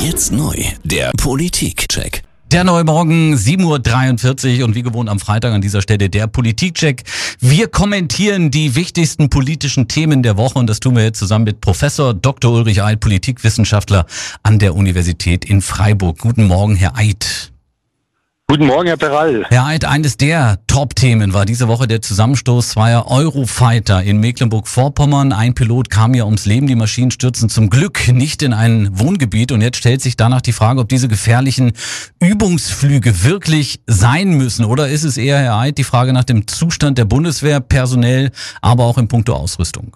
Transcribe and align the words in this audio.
Jetzt 0.00 0.30
neu, 0.30 0.54
der 0.84 1.10
Politikcheck. 1.16 2.22
Der 2.52 2.62
neue 2.64 2.84
Morgen, 2.84 3.34
7.43 3.34 4.60
Uhr 4.60 4.64
und 4.64 4.74
wie 4.74 4.82
gewohnt 4.82 5.10
am 5.10 5.18
Freitag 5.18 5.52
an 5.52 5.60
dieser 5.60 5.82
Stelle 5.82 6.08
der 6.08 6.28
Politikcheck. 6.28 7.02
Wir 7.40 7.68
kommentieren 7.68 8.50
die 8.50 8.74
wichtigsten 8.74 9.28
politischen 9.28 9.88
Themen 9.88 10.22
der 10.22 10.36
Woche 10.36 10.58
und 10.58 10.66
das 10.66 10.80
tun 10.80 10.96
wir 10.96 11.02
jetzt 11.02 11.18
zusammen 11.18 11.44
mit 11.44 11.60
Professor 11.60 12.14
Dr. 12.14 12.52
Ulrich 12.52 12.82
Eid, 12.82 13.00
Politikwissenschaftler 13.00 14.06
an 14.42 14.58
der 14.58 14.76
Universität 14.76 15.44
in 15.44 15.60
Freiburg. 15.60 16.18
Guten 16.18 16.46
Morgen, 16.46 16.76
Herr 16.76 16.96
Eid. 16.96 17.37
Guten 18.50 18.64
Morgen, 18.64 18.88
Herr 18.88 18.96
Peral. 18.96 19.44
Herr 19.50 19.66
Eid, 19.66 19.84
eines 19.84 20.16
der 20.16 20.58
Top-Themen 20.68 21.34
war 21.34 21.44
diese 21.44 21.68
Woche 21.68 21.86
der 21.86 22.00
Zusammenstoß 22.00 22.70
zweier 22.70 23.06
Eurofighter 23.06 24.02
in 24.02 24.20
Mecklenburg-Vorpommern. 24.20 25.34
Ein 25.34 25.54
Pilot 25.54 25.90
kam 25.90 26.14
ja 26.14 26.24
ums 26.24 26.46
Leben, 26.46 26.66
die 26.66 26.74
Maschinen 26.74 27.10
stürzen 27.10 27.50
zum 27.50 27.68
Glück 27.68 28.08
nicht 28.08 28.42
in 28.42 28.54
ein 28.54 28.98
Wohngebiet. 28.98 29.52
Und 29.52 29.60
jetzt 29.60 29.76
stellt 29.76 30.00
sich 30.00 30.16
danach 30.16 30.40
die 30.40 30.54
Frage, 30.54 30.80
ob 30.80 30.88
diese 30.88 31.08
gefährlichen 31.08 31.72
Übungsflüge 32.20 33.22
wirklich 33.22 33.82
sein 33.86 34.30
müssen. 34.30 34.64
Oder 34.64 34.88
ist 34.88 35.04
es 35.04 35.18
eher, 35.18 35.38
Herr 35.38 35.58
Eid, 35.58 35.76
die 35.76 35.84
Frage 35.84 36.14
nach 36.14 36.24
dem 36.24 36.46
Zustand 36.46 36.96
der 36.96 37.04
Bundeswehr, 37.04 37.60
personell, 37.60 38.30
aber 38.62 38.84
auch 38.84 38.96
in 38.96 39.08
puncto 39.08 39.34
Ausrüstung? 39.34 39.94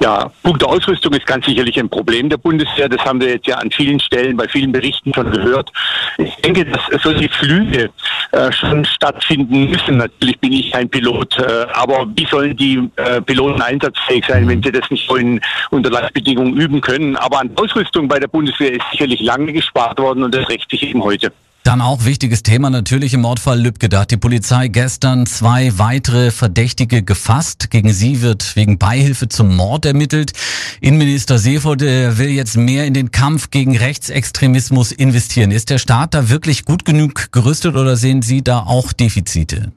Ja, 0.00 0.30
Punkt 0.42 0.62
der 0.62 0.68
Ausrüstung 0.68 1.12
ist 1.12 1.26
ganz 1.26 1.46
sicherlich 1.46 1.78
ein 1.78 1.88
Problem 1.88 2.28
der 2.28 2.36
Bundeswehr. 2.36 2.88
Das 2.88 3.04
haben 3.04 3.20
wir 3.20 3.28
jetzt 3.28 3.46
ja 3.46 3.56
an 3.56 3.70
vielen 3.70 4.00
Stellen 4.00 4.36
bei 4.36 4.48
vielen 4.48 4.72
Berichten 4.72 5.12
schon 5.14 5.30
gehört. 5.30 5.72
Ich 6.18 6.34
denke, 6.36 6.64
dass 6.64 7.02
solche 7.02 7.28
Flüge 7.28 7.90
äh, 8.32 8.52
schon 8.52 8.84
stattfinden 8.84 9.70
müssen. 9.70 9.96
Natürlich 9.96 10.38
bin 10.38 10.52
ich 10.52 10.72
kein 10.72 10.88
Pilot, 10.88 11.38
äh, 11.38 11.66
aber 11.72 12.06
wie 12.14 12.26
sollen 12.26 12.56
die 12.56 12.88
äh, 12.96 13.20
Piloten 13.20 13.60
einsatzfähig 13.62 14.24
sein, 14.26 14.48
wenn 14.48 14.62
sie 14.62 14.72
das 14.72 14.88
nicht 14.90 15.10
in, 15.12 15.40
unter 15.70 15.90
Leitbedingungen 15.90 16.56
üben 16.56 16.80
können? 16.80 17.16
Aber 17.16 17.40
an 17.40 17.50
Ausrüstung 17.56 18.08
bei 18.08 18.18
der 18.18 18.28
Bundeswehr 18.28 18.72
ist 18.72 18.84
sicherlich 18.90 19.20
lange 19.20 19.52
gespart 19.52 19.98
worden 19.98 20.22
und 20.22 20.34
das 20.34 20.48
rächt 20.48 20.70
sich 20.70 20.82
eben 20.82 21.02
heute. 21.02 21.32
Dann 21.64 21.80
auch 21.80 22.04
wichtiges 22.04 22.42
Thema 22.42 22.70
natürlich 22.70 23.14
im 23.14 23.20
Mordfall 23.20 23.60
Lübcke. 23.60 23.88
Da 23.88 24.00
hat 24.00 24.10
die 24.10 24.16
Polizei 24.16 24.66
gestern 24.66 25.26
zwei 25.26 25.78
weitere 25.78 26.32
Verdächtige 26.32 27.04
gefasst. 27.04 27.70
Gegen 27.70 27.92
sie 27.92 28.20
wird 28.20 28.56
wegen 28.56 28.78
Beihilfe 28.78 29.28
zum 29.28 29.54
Mord 29.54 29.86
ermittelt. 29.86 30.32
Innenminister 30.80 31.38
Seehofer 31.38 31.78
will 31.78 32.30
jetzt 32.30 32.56
mehr 32.56 32.84
in 32.86 32.94
den 32.94 33.12
Kampf 33.12 33.50
gegen 33.50 33.76
Rechtsextremismus 33.76 34.90
investieren. 34.90 35.52
Ist 35.52 35.70
der 35.70 35.78
Staat 35.78 36.14
da 36.14 36.28
wirklich 36.28 36.64
gut 36.64 36.84
genug 36.84 37.30
gerüstet 37.30 37.76
oder 37.76 37.94
sehen 37.94 38.22
Sie 38.22 38.42
da 38.42 38.60
auch 38.60 38.92
Defizite? 38.92 39.70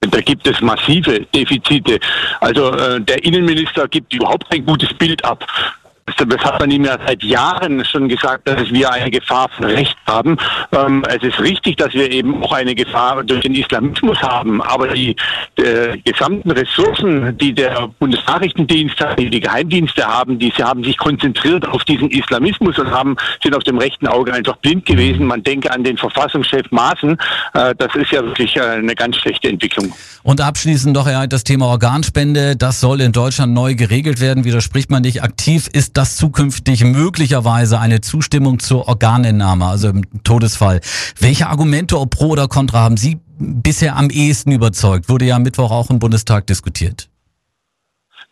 Da 0.00 0.20
gibt 0.20 0.46
es 0.46 0.60
massive 0.62 1.26
Defizite. 1.34 2.00
Also 2.40 2.72
äh, 2.72 3.00
der 3.00 3.22
Innenminister 3.22 3.86
gibt 3.86 4.14
überhaupt 4.14 4.50
kein 4.50 4.64
gutes 4.64 4.92
Bild 4.94 5.22
ab. 5.24 5.46
Das 6.26 6.44
hat 6.44 6.60
man 6.60 6.70
ihm 6.70 6.84
ja 6.84 6.98
seit 7.06 7.22
Jahren 7.22 7.84
schon 7.84 8.08
gesagt, 8.08 8.48
dass 8.48 8.70
wir 8.70 8.90
eine 8.90 9.10
Gefahr 9.10 9.48
von 9.48 9.66
Recht 9.66 9.96
haben. 10.06 10.36
Ähm, 10.72 11.04
es 11.08 11.22
ist 11.22 11.40
richtig, 11.40 11.76
dass 11.76 11.92
wir 11.94 12.10
eben 12.10 12.42
auch 12.42 12.52
eine 12.52 12.74
Gefahr 12.74 13.22
durch 13.24 13.40
den 13.40 13.54
Islamismus 13.54 14.20
haben, 14.22 14.62
aber 14.62 14.88
die 14.88 15.16
äh, 15.56 15.98
gesamten 16.04 16.50
Ressourcen, 16.50 17.36
die 17.38 17.54
der 17.54 17.88
Bundesnachrichtendienst 17.98 19.00
hat, 19.00 19.18
die 19.18 19.30
die 19.30 19.40
Geheimdienste 19.40 20.04
haben, 20.04 20.38
die 20.38 20.52
sie 20.56 20.62
haben 20.62 20.84
sich 20.84 20.96
konzentriert 20.96 21.66
auf 21.68 21.84
diesen 21.84 22.10
Islamismus 22.10 22.78
und 22.78 22.90
haben 22.90 23.16
sind 23.42 23.56
auf 23.56 23.64
dem 23.64 23.78
rechten 23.78 24.06
Auge 24.06 24.32
einfach 24.32 24.56
blind 24.56 24.86
gewesen. 24.86 25.26
Man 25.26 25.42
denke 25.42 25.70
an 25.70 25.84
den 25.84 25.96
Verfassungschef 25.96 26.70
Maaßen. 26.70 27.16
Äh, 27.54 27.74
das 27.76 27.94
ist 27.94 28.10
ja 28.10 28.22
wirklich 28.22 28.56
äh, 28.56 28.60
eine 28.60 28.94
ganz 28.94 29.16
schlechte 29.16 29.48
Entwicklung. 29.48 29.92
Und 30.22 30.40
abschließend 30.40 30.94
noch 30.94 31.08
ja, 31.08 31.26
das 31.26 31.44
Thema 31.44 31.66
Organspende. 31.66 32.56
Das 32.56 32.80
soll 32.80 33.00
in 33.00 33.12
Deutschland 33.12 33.52
neu 33.52 33.74
geregelt 33.74 34.20
werden. 34.20 34.44
Widerspricht 34.44 34.90
man 34.90 35.02
nicht 35.02 35.22
aktiv? 35.22 35.68
Ist 35.72 35.96
das 35.96 36.11
zukünftig 36.16 36.84
möglicherweise 36.84 37.78
eine 37.78 38.00
Zustimmung 38.00 38.58
zur 38.58 38.88
Organentnahme, 38.88 39.66
also 39.66 39.88
im 39.88 40.02
Todesfall? 40.24 40.80
Welche 41.18 41.48
Argumente, 41.48 41.98
ob 41.98 42.10
pro 42.10 42.28
oder 42.28 42.48
contra, 42.48 42.80
haben 42.80 42.96
Sie 42.96 43.20
bisher 43.38 43.96
am 43.96 44.10
ehesten 44.10 44.52
überzeugt? 44.52 45.08
Wurde 45.08 45.26
ja 45.26 45.36
am 45.36 45.42
Mittwoch 45.42 45.70
auch 45.70 45.90
im 45.90 45.98
Bundestag 45.98 46.46
diskutiert. 46.46 47.08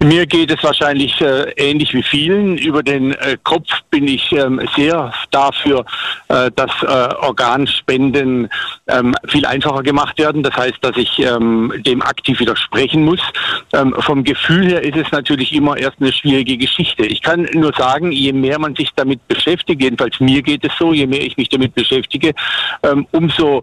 Mir 0.02 0.24
geht 0.24 0.50
es 0.50 0.62
wahrscheinlich 0.64 1.20
äh, 1.20 1.50
ähnlich 1.58 1.92
wie 1.92 2.02
vielen. 2.02 2.56
Über 2.56 2.82
den 2.82 3.12
äh, 3.12 3.36
Kopf 3.44 3.68
bin 3.90 4.08
ich 4.08 4.32
ähm, 4.32 4.58
sehr 4.74 5.12
dafür, 5.30 5.84
äh, 6.28 6.50
dass 6.56 6.70
äh, 6.82 7.14
Organspenden 7.16 8.48
ähm, 8.86 9.14
viel 9.28 9.44
einfacher 9.44 9.82
gemacht 9.82 10.16
werden. 10.18 10.42
Das 10.42 10.56
heißt, 10.56 10.78
dass 10.80 10.96
ich 10.96 11.18
ähm, 11.18 11.74
dem 11.84 12.00
aktiv 12.00 12.40
widersprechen 12.40 13.04
muss. 13.04 13.20
Ähm, 13.74 13.94
vom 14.00 14.24
Gefühl 14.24 14.68
her 14.68 14.82
ist 14.82 14.96
es 14.96 15.12
natürlich 15.12 15.52
immer 15.52 15.76
erst 15.76 16.00
eine 16.00 16.14
schwierige 16.14 16.56
Geschichte. 16.56 17.04
Ich 17.04 17.20
kann 17.20 17.46
nur 17.52 17.74
sagen, 17.76 18.10
je 18.10 18.32
mehr 18.32 18.58
man 18.58 18.74
sich 18.74 18.88
damit 18.96 19.28
beschäftigt, 19.28 19.82
jedenfalls 19.82 20.18
mir 20.18 20.40
geht 20.40 20.64
es 20.64 20.72
so, 20.78 20.94
je 20.94 21.06
mehr 21.06 21.20
ich 21.20 21.36
mich 21.36 21.50
damit 21.50 21.74
beschäftige, 21.74 22.32
ähm, 22.84 23.06
umso 23.12 23.62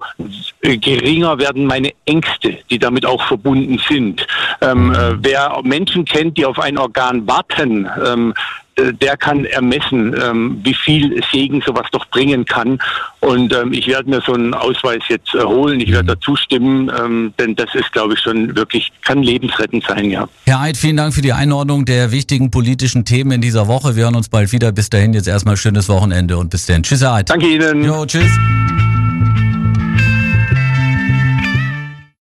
geringer 0.62 1.38
werden 1.40 1.66
meine 1.66 1.94
Ängste, 2.06 2.58
die 2.70 2.80
damit 2.80 3.06
auch 3.06 3.24
verbunden 3.28 3.80
sind. 3.88 4.26
Ähm, 4.62 4.94
äh, 4.94 5.14
wer 5.22 5.60
Menschen 5.64 6.06
kennt, 6.06 6.38
die 6.38 6.46
auf 6.46 6.60
ein 6.60 6.78
Organ 6.78 7.28
warten, 7.28 7.88
ähm, 8.06 8.34
äh, 8.78 8.94
der 8.94 9.18
kann 9.18 9.46
ermessen, 9.46 10.16
ähm, 10.22 10.60
wie 10.64 10.74
viel 10.74 11.22
Segen 11.32 11.62
sowas 11.66 11.86
doch 11.92 12.06
bringen 12.08 12.46
kann. 12.46 12.80
Und 13.20 13.54
ähm, 13.54 13.74
ich 13.74 13.88
werde 13.88 14.10
mir 14.10 14.22
so 14.26 14.34
einen 14.34 14.54
Ausweis 14.54 15.02
jetzt 15.10 15.34
äh, 15.34 15.44
holen. 15.44 15.80
Ich 15.80 15.92
werde 15.92 16.16
dazu 16.16 16.36
stimmen, 16.36 16.92
ähm, 16.98 17.34
denn 17.40 17.56
das 17.56 17.74
ist, 17.74 17.92
glaube 17.92 18.14
ich, 18.14 18.20
schon 18.20 18.56
wirklich, 18.56 18.92
kann 19.04 19.24
lebensrettend 19.24 19.84
sein, 19.88 20.12
ja. 20.12 20.28
Herr 20.46 20.62
Eid, 20.62 20.78
vielen 20.78 20.98
Dank 20.98 21.14
für 21.14 21.22
die 21.22 21.34
Einordnung 21.34 21.86
der 21.86 22.12
wichtigen 22.12 22.52
politischen 22.52 23.06
Themen 23.06 23.32
in 23.32 23.42
dieser 23.42 23.68
Woche. 23.68 23.96
Wir 23.96 24.06
hören 24.06 24.16
uns 24.16 24.30
bald 24.30 24.52
wieder. 24.52 24.72
Bis 24.72 24.90
dahin 24.90 25.14
jetzt 25.14 25.28
erstmal 25.28 25.58
schönes 25.58 25.90
Wochenende 25.90 26.38
und 26.38 26.50
bis 26.50 26.66
dann. 26.66 26.84
Tschüss, 26.84 27.02
Herr 27.02 27.16
Eid. 27.16 27.30
Danke 27.30 27.48
Ihnen. 27.48 27.84
Jo, 27.84 28.06
tschüss. 28.06 28.32